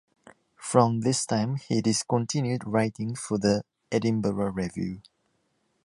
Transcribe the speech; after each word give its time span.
From 0.57 1.01
this 1.01 1.27
time 1.27 1.57
he 1.57 1.79
discontinued 1.79 2.63
writing 2.65 3.13
for 3.13 3.37
the 3.37 3.61
"Edinburgh 3.91 4.51
Review". 4.53 4.99